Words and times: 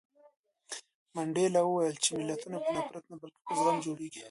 منډېلا 1.15 1.61
وویل 1.65 1.95
چې 2.03 2.09
ملتونه 2.19 2.57
په 2.63 2.69
نفرت 2.77 3.03
نه 3.11 3.15
بلکې 3.21 3.39
په 3.47 3.53
زغم 3.59 3.77
جوړېږي. 3.85 4.19